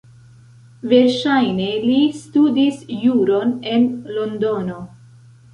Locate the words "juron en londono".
3.05-4.81